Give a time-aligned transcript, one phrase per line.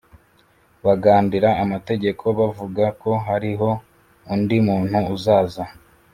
[0.85, 3.69] Bagandira amategeko bavuga ko hariho
[4.33, 5.63] undi muntu uzaza